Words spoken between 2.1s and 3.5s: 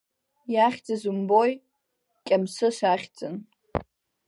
Кьамсыс ахьӡын…